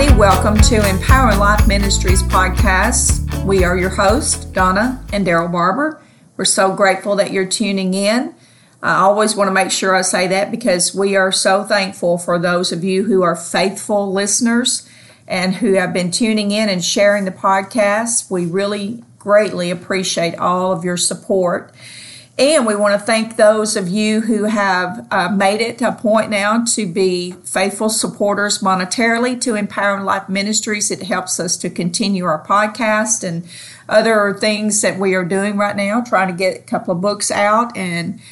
[0.00, 0.18] everybody.
[0.18, 3.44] Welcome to Empowering Life Ministries podcast.
[3.44, 6.00] We are your hosts, Donna and Daryl Barber.
[6.38, 8.34] We're so grateful that you're tuning in.
[8.82, 12.38] I always want to make sure I say that because we are so thankful for
[12.38, 14.88] those of you who are faithful listeners
[15.28, 18.30] and who have been tuning in and sharing the podcast.
[18.30, 21.74] We really greatly appreciate all of your support.
[22.40, 26.30] And we want to thank those of you who have uh, made it a point
[26.30, 30.90] now to be faithful supporters monetarily to Empowering Life Ministries.
[30.90, 33.46] It helps us to continue our podcast and
[33.90, 37.30] other things that we are doing right now, trying to get a couple of books
[37.30, 37.76] out.
[37.76, 38.22] And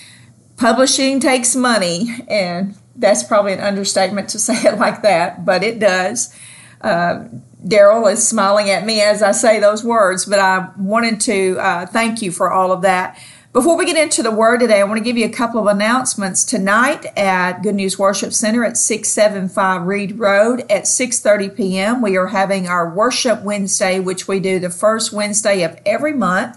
[0.56, 5.78] publishing takes money, and that's probably an understatement to say it like that, but it
[5.78, 6.34] does.
[6.80, 7.24] Uh,
[7.62, 11.86] Daryl is smiling at me as I say those words, but I wanted to uh,
[11.86, 13.20] thank you for all of that.
[13.58, 15.66] Before we get into the word today, I want to give you a couple of
[15.66, 16.44] announcements.
[16.44, 22.28] Tonight at Good News Worship Center at 675 Reed Road at 6:30 p.m., we are
[22.28, 26.56] having our Worship Wednesday, which we do the first Wednesday of every month.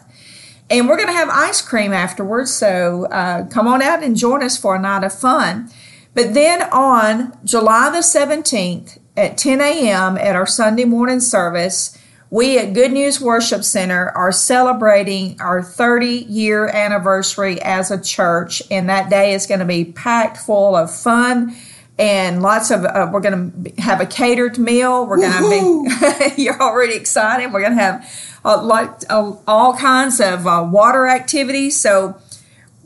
[0.70, 4.44] And we're going to have ice cream afterwards, so uh, come on out and join
[4.44, 5.72] us for a night of fun.
[6.14, 10.18] But then on July the 17th at 10 a.m.
[10.20, 11.98] at our Sunday morning service,
[12.32, 18.64] we at Good News Worship Center are celebrating our 30 year anniversary as a church,
[18.72, 21.54] and that day is going to be packed full of fun
[22.00, 22.86] and lots of.
[22.86, 25.06] Uh, we're going to have a catered meal.
[25.06, 26.42] We're going to be.
[26.42, 27.52] you're already excited.
[27.52, 31.78] We're going to have uh, like uh, all kinds of uh, water activities.
[31.78, 32.18] So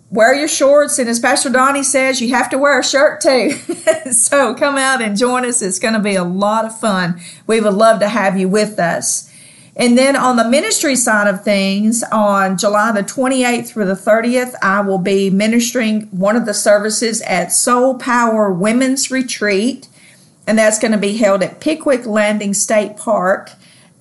[0.09, 3.51] wear your shorts, and as Pastor Donnie says, you have to wear a shirt too.
[4.11, 5.61] so come out and join us.
[5.61, 7.21] It's going to be a lot of fun.
[7.45, 9.31] We would love to have you with us.
[9.77, 14.55] And then on the ministry side of things, on July the 28th through the 30th,
[14.61, 19.89] I will be ministering one of the services at Soul Power Women's Retreat.
[20.47, 23.51] And that's going to be held at Pickwick Landing State Park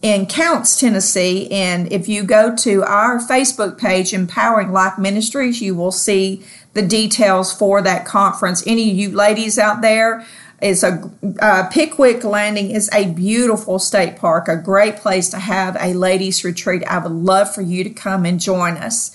[0.00, 1.50] in Counce, Tennessee.
[1.50, 6.82] And if you go to our Facebook page, Empowering Life Ministries, you will see the
[6.82, 8.62] details for that conference.
[8.66, 10.24] Any of you ladies out there,
[10.62, 11.10] is a
[11.40, 16.44] uh, Pickwick Landing is a beautiful state park, a great place to have a ladies
[16.44, 16.84] retreat.
[16.84, 19.14] I would love for you to come and join us.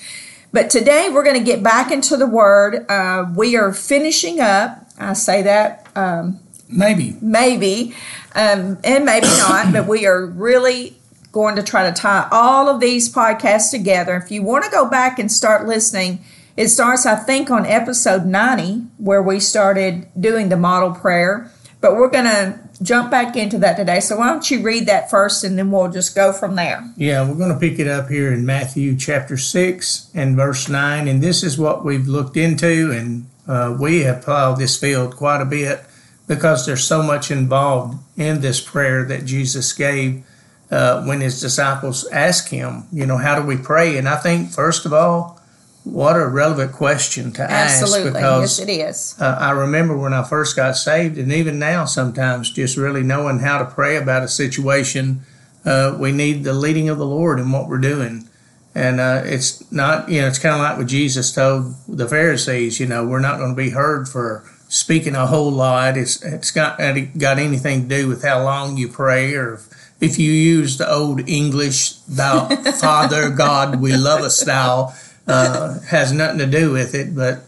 [0.51, 2.89] But today we're going to get back into the Word.
[2.89, 4.85] Uh, we are finishing up.
[4.97, 7.95] I say that um, maybe, maybe,
[8.35, 9.71] um, and maybe not.
[9.71, 10.97] but we are really
[11.31, 14.15] going to try to tie all of these podcasts together.
[14.15, 16.23] If you want to go back and start listening
[16.59, 21.49] it starts, I think, on episode 90, where we started doing the model prayer.
[21.79, 24.01] But we're going to jump back into that today.
[24.01, 26.83] So why don't you read that first and then we'll just go from there.
[26.97, 31.07] Yeah, we're going to pick it up here in Matthew chapter 6 and verse 9.
[31.07, 35.39] And this is what we've looked into, and uh, we have plowed this field quite
[35.39, 35.79] a bit
[36.27, 40.25] because there's so much involved in this prayer that Jesus gave
[40.71, 43.97] uh, when his disciples asked him, you know, how do we pray?
[43.97, 45.38] And I think, first of all,
[45.83, 48.09] what a relevant question to Absolutely.
[48.09, 49.15] ask because yes, it is.
[49.19, 53.39] Uh, I remember when I first got saved, and even now, sometimes just really knowing
[53.39, 55.21] how to pray about a situation,
[55.65, 58.27] uh, we need the leading of the Lord in what we're doing.
[58.75, 62.79] And uh, it's not, you know, it's kind of like what Jesus told the Pharisees.
[62.79, 65.97] You know, we're not going to be heard for speaking a whole lot.
[65.97, 66.77] It's it's got
[67.17, 69.59] got anything to do with how long you pray or
[69.99, 72.47] if you use the old English, thou
[72.79, 74.93] Father God, we love us thou
[75.29, 77.43] uh, has nothing to do with it, but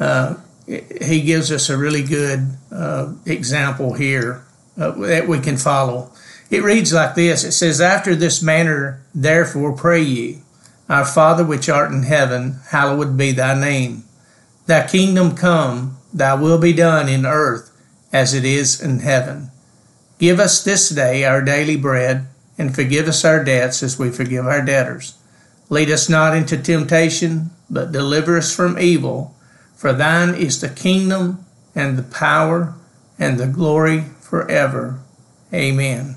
[0.00, 0.34] uh,
[0.66, 4.44] he gives us a really good uh, example here
[4.76, 6.10] uh, that we can follow.
[6.50, 10.38] It reads like this It says, After this manner, therefore, pray ye,
[10.88, 14.04] Our Father which art in heaven, hallowed be thy name.
[14.66, 17.70] Thy kingdom come, thy will be done in earth
[18.12, 19.50] as it is in heaven.
[20.18, 22.26] Give us this day our daily bread,
[22.58, 25.14] and forgive us our debts as we forgive our debtors
[25.70, 29.34] Lead us not into temptation, but deliver us from evil.
[29.74, 32.74] For thine is the kingdom and the power
[33.18, 35.00] and the glory forever.
[35.54, 36.16] Amen.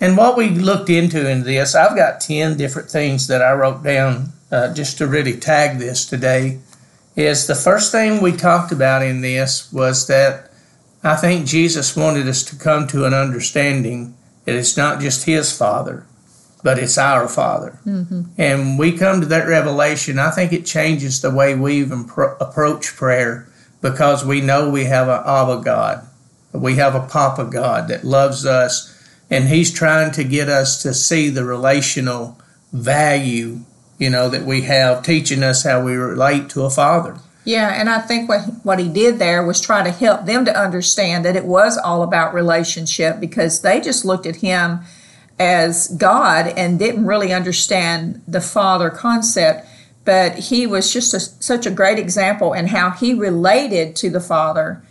[0.00, 3.84] And what we looked into in this, I've got 10 different things that I wrote
[3.84, 6.58] down uh, just to really tag this today.
[7.14, 10.50] Is the first thing we talked about in this was that
[11.04, 15.56] I think Jesus wanted us to come to an understanding that it's not just his
[15.56, 16.06] Father,
[16.62, 17.78] but it's our Father.
[17.84, 18.22] Mm-hmm.
[18.38, 22.36] And we come to that revelation, I think it changes the way we even pro-
[22.36, 23.48] approach prayer
[23.80, 26.06] because we know we have an Abba God.
[26.52, 28.88] We have a Papa God that loves us,
[29.30, 32.38] and He's trying to get us to see the relational
[32.72, 33.60] value,
[33.98, 37.18] you know, that we have, teaching us how we relate to a Father.
[37.44, 40.56] Yeah, and I think what what he did there was try to help them to
[40.56, 44.80] understand that it was all about relationship because they just looked at him
[45.38, 49.66] as God and didn't really understand the father concept.
[50.04, 54.20] But he was just a, such a great example in how he related to the
[54.20, 54.82] father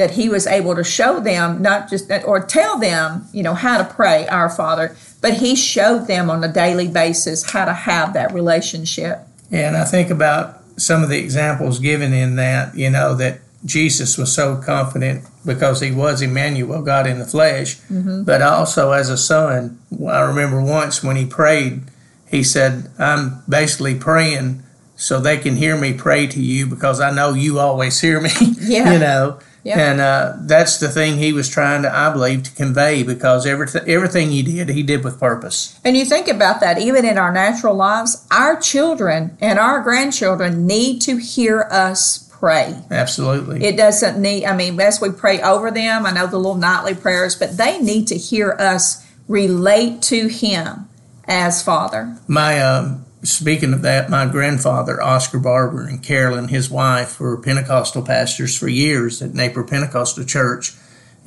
[0.00, 3.76] that he was able to show them not just or tell them, you know, how
[3.76, 8.14] to pray our Father, but he showed them on a daily basis how to have
[8.14, 9.18] that relationship.
[9.50, 13.40] Yeah, And I think about some of the examples given in that, you know, that
[13.64, 18.24] Jesus was so confident because he was Emmanuel, God in the flesh, mm-hmm.
[18.24, 19.78] but also as a son.
[20.08, 21.82] I remember once when he prayed,
[22.28, 24.62] he said, I'm basically praying
[24.96, 28.30] so they can hear me pray to you because I know you always hear me.
[28.60, 28.92] Yeah.
[28.92, 29.40] you know.
[29.64, 33.88] And uh, that's the thing he was trying to, I believe, to convey because everything,
[33.88, 35.78] everything he did, he did with purpose.
[35.84, 40.66] And you think about that, even in our natural lives, our children and our grandchildren
[40.66, 42.74] need to hear us pray.
[42.90, 43.62] Absolutely.
[43.64, 46.94] It doesn't need, I mean, as we pray over them, I know the little nightly
[46.94, 50.88] prayers, but they need to hear us relate to Him
[51.28, 52.16] as Father.
[52.26, 58.02] My um, speaking of that, my grandfather, Oscar Barber, and Carolyn, his wife, were Pentecostal
[58.02, 60.74] pastors for years at Napier Pentecostal Church.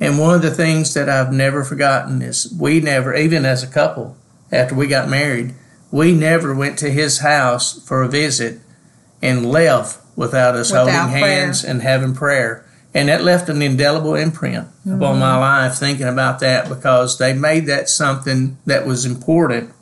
[0.00, 3.68] And one of the things that I've never forgotten is we never, even as a
[3.68, 4.16] couple,
[4.50, 5.54] after we got married,
[5.92, 8.60] we never went to his house for a visit
[9.22, 11.44] and left without us without holding prayer.
[11.44, 12.64] hands and having prayer.
[12.92, 14.94] And that left an indelible imprint mm-hmm.
[14.94, 19.72] upon my life thinking about that because they made that something that was important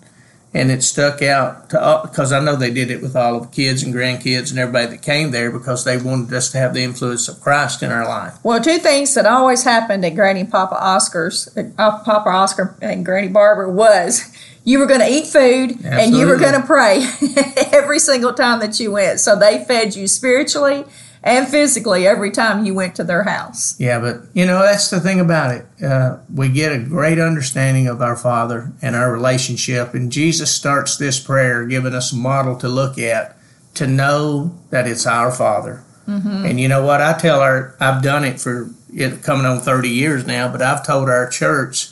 [0.54, 3.48] and it stuck out to because I know they did it with all of the
[3.48, 6.82] kids and grandkids and everybody that came there because they wanted us to have the
[6.82, 8.38] influence of Christ in our life.
[8.42, 13.28] Well, two things that always happened at Granny Papa Oscar's, uh, Papa Oscar and Granny
[13.28, 14.30] Barber was
[14.64, 16.02] you were going to eat food Absolutely.
[16.02, 17.04] and you were going to pray
[17.72, 19.20] every single time that you went.
[19.20, 20.84] So they fed you spiritually
[21.22, 23.78] and physically every time you went to their house.
[23.78, 25.84] Yeah, but you know, that's the thing about it.
[25.84, 30.96] Uh, we get a great understanding of our Father and our relationship, and Jesus starts
[30.96, 33.36] this prayer giving us a model to look at
[33.74, 35.84] to know that it's our Father.
[36.06, 36.44] Mm-hmm.
[36.44, 37.00] And you know what?
[37.00, 40.84] I tell our, I've done it for it coming on 30 years now, but I've
[40.84, 41.90] told our church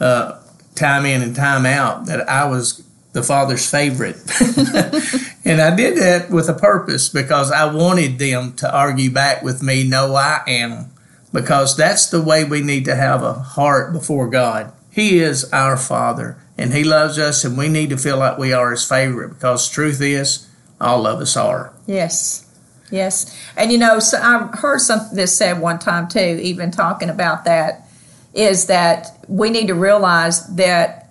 [0.00, 0.40] uh,
[0.74, 2.82] time in and time out that I was
[3.12, 4.16] the Father's favorite.
[5.44, 9.62] And I did that with a purpose because I wanted them to argue back with
[9.62, 10.92] me, no, I am.
[11.32, 14.72] Because that's the way we need to have a heart before God.
[14.90, 18.52] He is our Father and He loves us, and we need to feel like we
[18.52, 20.46] are His favorite because truth is,
[20.80, 21.72] all of us are.
[21.86, 22.46] Yes.
[22.90, 23.36] Yes.
[23.56, 27.44] And you know, so I heard something this said one time too, even talking about
[27.44, 27.88] that,
[28.34, 31.10] is that we need to realize that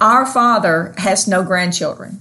[0.00, 2.20] our Father has no grandchildren.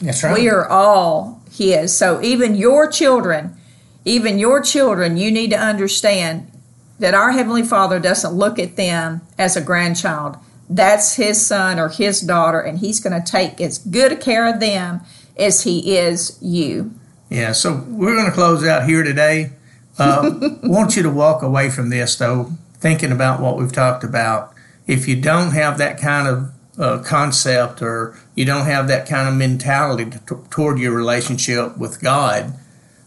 [0.00, 0.34] That's right.
[0.34, 1.96] We are all His.
[1.96, 3.56] So even your children,
[4.04, 6.50] even your children, you need to understand
[6.98, 10.36] that our Heavenly Father doesn't look at them as a grandchild.
[10.68, 14.52] That's His son or His daughter, and He's going to take as good a care
[14.52, 15.00] of them
[15.38, 16.92] as He is you.
[17.30, 19.52] Yeah, so we're going to close out here today.
[19.98, 20.30] Uh,
[20.62, 22.52] want you to walk away from this, though,
[22.84, 24.52] thinking about what we've talked about.
[24.86, 29.26] If you don't have that kind of uh, concept or you don't have that kind
[29.26, 30.18] of mentality to,
[30.50, 32.52] toward your relationship with God,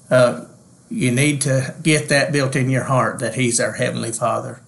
[0.10, 0.46] uh,
[0.90, 4.64] you need to get that built in your heart that He's our Heavenly Father.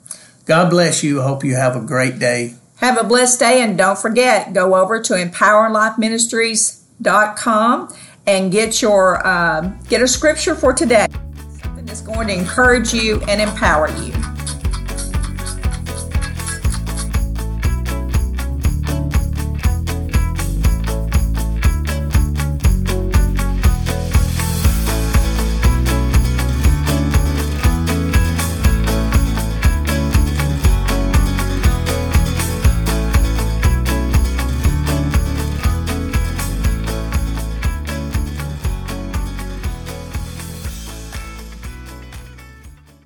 [0.46, 1.24] God bless you.
[1.24, 2.54] Hope you have a great day.
[2.76, 7.96] Have a blessed day, and don't forget, go over to empowerlifeministries.com
[8.28, 11.08] and get your uh, get a scripture for today.
[11.64, 14.14] Something that's going to encourage you and empower you.